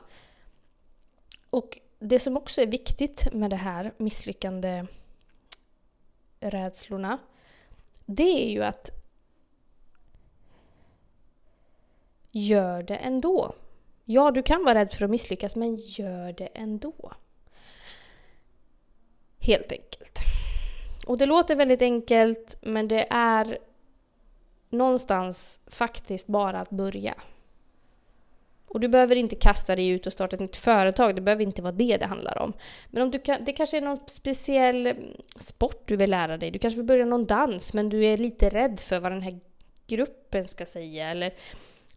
Och 1.50 1.80
det 2.00 2.20
som 2.20 2.38
också 2.38 2.62
är 2.62 2.68
viktigt 2.68 3.34
med 3.34 3.50
det 3.50 3.56
här 3.56 3.94
misslyckande 3.98 4.86
rädslorna, 6.40 7.18
det 8.06 8.44
är 8.46 8.50
ju 8.50 8.64
att 8.64 9.01
gör 12.32 12.84
det 12.84 12.96
ändå. 12.96 13.56
Ja, 14.06 14.32
du 14.32 14.44
kan 14.44 14.64
vara 14.64 14.80
rädd 14.80 14.94
för 14.94 15.06
att 15.06 15.12
misslyckas, 15.12 15.56
men 15.56 15.76
gör 15.76 16.34
det 16.34 16.50
ändå. 16.54 17.14
Helt 19.40 19.72
enkelt. 19.72 20.20
Och 21.08 21.18
det 21.18 21.26
låter 21.26 21.56
väldigt 21.56 21.82
enkelt, 21.82 22.58
men 22.62 22.88
det 22.88 23.08
är 23.10 23.58
någonstans 24.70 25.60
faktiskt 25.68 26.28
bara 26.28 26.60
att 26.60 26.70
börja. 26.70 27.16
Och 28.68 28.80
du 28.80 28.88
behöver 28.88 29.16
inte 29.16 29.36
kasta 29.36 29.76
dig 29.76 29.88
ut 29.88 30.08
och 30.08 30.14
starta 30.14 30.36
ett 30.36 30.40
nytt 30.40 30.58
företag, 30.58 31.16
det 31.16 31.22
behöver 31.22 31.44
inte 31.44 31.62
vara 31.62 31.72
det 31.72 31.98
det 31.98 32.06
handlar 32.06 32.38
om. 32.38 32.54
Men 32.90 33.04
om 33.04 33.12
du 33.12 33.20
kan, 33.20 33.46
det 33.46 33.54
kanske 33.54 33.78
är 33.78 33.82
någon 33.82 34.00
speciell 34.08 34.94
sport 35.36 35.84
du 35.86 35.96
vill 35.96 36.10
lära 36.10 36.38
dig, 36.38 36.52
du 36.52 36.60
kanske 36.60 36.78
vill 36.78 36.86
börja 36.86 37.06
någon 37.06 37.26
dans 37.26 37.74
men 37.74 37.90
du 37.90 38.06
är 38.06 38.18
lite 38.18 38.50
rädd 38.50 38.80
för 38.80 39.00
vad 39.00 39.12
den 39.12 39.22
här 39.22 39.40
gruppen 39.88 40.44
ska 40.44 40.66
säga 40.66 41.10
eller 41.10 41.34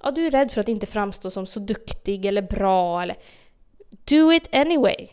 ja, 0.02 0.10
du 0.10 0.26
är 0.26 0.30
rädd 0.30 0.52
för 0.52 0.60
att 0.60 0.68
inte 0.68 0.86
framstå 0.86 1.30
som 1.30 1.46
så 1.46 1.60
duktig 1.60 2.24
eller 2.24 2.42
bra 2.42 3.02
eller 3.02 3.16
do 4.04 4.32
it 4.32 4.54
anyway. 4.54 5.08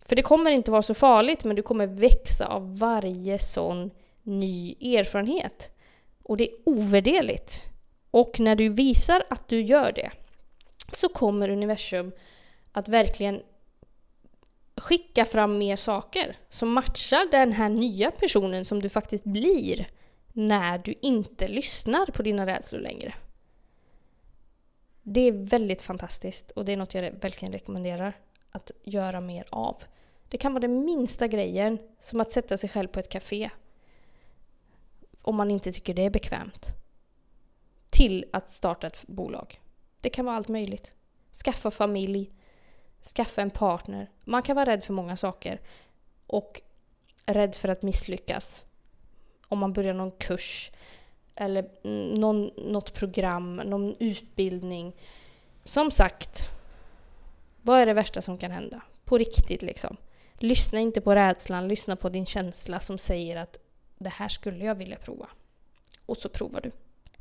För 0.00 0.16
det 0.16 0.22
kommer 0.22 0.50
inte 0.50 0.70
vara 0.70 0.82
så 0.82 0.94
farligt 0.94 1.44
men 1.44 1.56
du 1.56 1.62
kommer 1.62 1.86
växa 1.86 2.46
av 2.46 2.78
varje 2.78 3.38
sån 3.38 3.90
ny 4.22 4.74
erfarenhet. 4.96 5.70
Och 6.22 6.36
det 6.36 6.48
är 6.50 6.54
ovärderligt. 6.64 7.64
Och 8.10 8.40
när 8.40 8.56
du 8.56 8.68
visar 8.68 9.24
att 9.30 9.48
du 9.48 9.60
gör 9.60 9.92
det 9.92 10.10
så 10.92 11.08
kommer 11.08 11.48
universum 11.48 12.12
att 12.72 12.88
verkligen 12.88 13.42
skicka 14.76 15.24
fram 15.24 15.58
mer 15.58 15.76
saker 15.76 16.36
som 16.48 16.72
matchar 16.72 17.30
den 17.30 17.52
här 17.52 17.68
nya 17.68 18.10
personen 18.10 18.64
som 18.64 18.82
du 18.82 18.88
faktiskt 18.88 19.24
blir 19.24 19.88
när 20.32 20.78
du 20.78 20.94
inte 21.02 21.48
lyssnar 21.48 22.06
på 22.06 22.22
dina 22.22 22.46
rädslor 22.46 22.80
längre. 22.80 23.14
Det 25.10 25.20
är 25.20 25.32
väldigt 25.32 25.82
fantastiskt 25.82 26.50
och 26.50 26.64
det 26.64 26.72
är 26.72 26.76
något 26.76 26.94
jag 26.94 27.02
verkligen 27.02 27.52
rekommenderar 27.52 28.12
att 28.50 28.70
göra 28.82 29.20
mer 29.20 29.46
av. 29.50 29.82
Det 30.28 30.38
kan 30.38 30.52
vara 30.52 30.60
den 30.60 30.84
minsta 30.84 31.28
grejen, 31.28 31.78
som 31.98 32.20
att 32.20 32.30
sätta 32.30 32.56
sig 32.56 32.70
själv 32.70 32.88
på 32.88 33.00
ett 33.00 33.08
café. 33.08 33.50
Om 35.22 35.36
man 35.36 35.50
inte 35.50 35.72
tycker 35.72 35.94
det 35.94 36.02
är 36.02 36.10
bekvämt. 36.10 36.66
Till 37.90 38.24
att 38.32 38.50
starta 38.50 38.86
ett 38.86 39.06
bolag. 39.06 39.60
Det 40.00 40.10
kan 40.10 40.24
vara 40.24 40.36
allt 40.36 40.48
möjligt. 40.48 40.94
Skaffa 41.44 41.70
familj, 41.70 42.32
skaffa 43.16 43.42
en 43.42 43.50
partner. 43.50 44.10
Man 44.24 44.42
kan 44.42 44.56
vara 44.56 44.70
rädd 44.70 44.84
för 44.84 44.92
många 44.92 45.16
saker. 45.16 45.60
Och 46.26 46.62
rädd 47.26 47.54
för 47.54 47.68
att 47.68 47.82
misslyckas. 47.82 48.64
Om 49.48 49.58
man 49.58 49.72
börjar 49.72 49.94
någon 49.94 50.10
kurs 50.10 50.70
eller 51.38 51.68
någon, 52.18 52.50
något 52.56 52.94
program, 52.94 53.56
någon 53.56 53.96
utbildning. 53.98 54.92
Som 55.64 55.90
sagt, 55.90 56.48
vad 57.62 57.80
är 57.80 57.86
det 57.86 57.92
värsta 57.92 58.22
som 58.22 58.38
kan 58.38 58.50
hända? 58.50 58.82
På 59.04 59.18
riktigt 59.18 59.62
liksom. 59.62 59.96
Lyssna 60.38 60.80
inte 60.80 61.00
på 61.00 61.14
rädslan, 61.14 61.68
lyssna 61.68 61.96
på 61.96 62.08
din 62.08 62.26
känsla 62.26 62.80
som 62.80 62.98
säger 62.98 63.36
att 63.36 63.58
det 63.98 64.08
här 64.08 64.28
skulle 64.28 64.64
jag 64.64 64.74
vilja 64.74 64.96
prova. 64.96 65.28
Och 66.06 66.16
så 66.16 66.28
provar 66.28 66.60
du. 66.60 66.70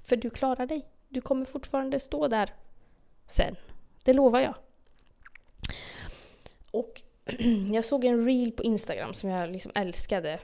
För 0.05 0.15
du 0.15 0.29
klarar 0.29 0.65
dig. 0.65 0.85
Du 1.09 1.21
kommer 1.21 1.45
fortfarande 1.45 1.99
stå 1.99 2.27
där 2.27 2.49
sen. 3.25 3.55
Det 4.03 4.13
lovar 4.13 4.39
jag. 4.39 4.55
Och 6.71 7.01
jag 7.73 7.85
såg 7.85 8.05
en 8.05 8.25
reel 8.25 8.51
på 8.51 8.63
Instagram 8.63 9.13
som 9.13 9.29
jag 9.29 9.51
liksom 9.51 9.71
älskade. 9.75 10.39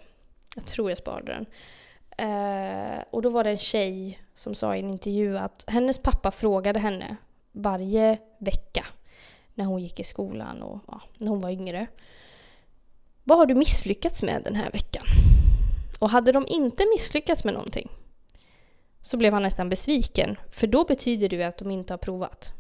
Jag 0.56 0.66
tror 0.66 0.92
jag 0.92 0.98
sparade 0.98 1.34
den. 1.34 1.46
Eh, 2.18 3.04
och 3.10 3.22
då 3.22 3.30
var 3.30 3.44
det 3.44 3.50
en 3.50 3.58
tjej 3.58 4.20
som 4.34 4.56
sa 4.56 4.76
i 4.76 4.80
en 4.80 4.90
intervju 4.90 5.38
att 5.38 5.64
hennes 5.68 6.00
pappa 6.00 6.32
frågade 6.32 6.80
henne 6.80 7.16
varje 7.52 8.18
vecka 8.38 8.86
när 9.54 9.66
hon 9.66 9.82
gick 9.82 10.00
i 10.00 10.04
skolan 10.04 10.64
och 10.64 10.80
ja, 10.88 11.02
när 11.18 11.28
hon 11.28 11.42
var 11.42 11.50
yngre. 11.50 11.88
Vad 13.24 13.38
har 13.38 13.46
du 13.46 13.56
misslyckats 13.56 14.24
med 14.24 14.42
den 14.44 14.56
här 14.56 14.72
veckan? 14.72 15.04
Och 16.00 16.10
hade 16.10 16.32
de 16.32 16.46
inte 16.48 16.86
misslyckats 16.94 17.44
med 17.44 17.54
någonting 17.54 17.90
så 19.02 19.18
blev 19.18 19.34
han 19.34 19.44
nästan 19.44 19.70
besviken. 19.70 20.38
För 20.52 20.68
då 20.68 20.86
betyder 20.86 21.30
det 21.30 21.44
att 21.44 21.58
de 21.58 21.72
inte 21.72 21.94
har 21.94 21.98
provat. 21.98 22.54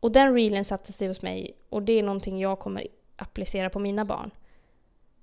Och 0.00 0.12
den 0.12 0.34
reelen 0.34 0.64
satte 0.64 0.92
sig 0.92 1.08
hos 1.08 1.22
mig 1.22 1.56
och 1.68 1.82
det 1.82 1.92
är 1.92 2.02
någonting 2.02 2.38
jag 2.38 2.58
kommer 2.58 2.86
applicera 3.16 3.70
på 3.70 3.78
mina 3.78 4.04
barn. 4.04 4.30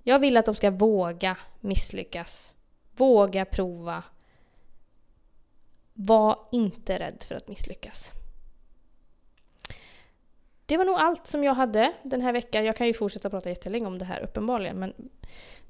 Jag 0.03 0.19
vill 0.19 0.37
att 0.37 0.45
de 0.45 0.55
ska 0.55 0.71
våga 0.71 1.37
misslyckas. 1.59 2.53
Våga 2.95 3.45
prova. 3.45 4.03
Var 5.93 6.39
inte 6.51 6.99
rädd 6.99 7.23
för 7.27 7.35
att 7.35 7.47
misslyckas. 7.47 8.11
Det 10.65 10.77
var 10.77 10.85
nog 10.85 10.95
allt 10.95 11.27
som 11.27 11.43
jag 11.43 11.53
hade 11.53 11.93
den 12.03 12.21
här 12.21 12.33
veckan. 12.33 12.65
Jag 12.65 12.77
kan 12.77 12.87
ju 12.87 12.93
fortsätta 12.93 13.29
prata 13.29 13.49
jättelänge 13.49 13.87
om 13.87 13.97
det 13.97 14.05
här 14.05 14.21
uppenbarligen 14.21 14.77
men 14.77 14.93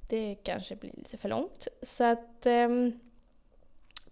det 0.10 0.36
kanske 0.36 0.76
blir 0.76 0.92
lite 0.94 1.18
för 1.18 1.30
långt. 1.30 1.68
Så 1.82 2.04
att 2.04 2.46
um, 2.46 3.00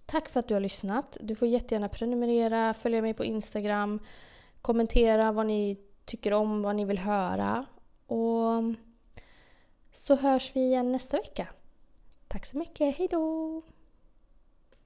Tack 0.10 0.30
för 0.30 0.39
att 0.39 0.48
du 0.48 0.54
har 0.54 0.62
lyssnat. 0.62 1.17
Du 1.22 1.36
får 1.36 1.48
jättegärna 1.48 1.89
prenumerera, 1.89 2.74
följa 2.74 3.02
mig 3.02 3.13
på 3.13 3.26
Instagram, 3.26 4.00
kommentera 4.62 5.32
vad 5.32 5.45
ni 5.45 5.80
tycker 6.06 6.34
om, 6.34 6.62
vad 6.62 6.76
ni 6.76 6.86
vill 6.86 6.98
höra. 6.98 7.65
Och 8.08 8.63
så 9.91 10.15
hörs 10.15 10.52
vi 10.56 10.60
igen 10.60 10.91
nästa 10.91 11.17
vecka. 11.17 11.48
Tack 12.29 12.45
så 12.45 12.57
mycket, 12.57 12.95
hejdå! 12.95 13.61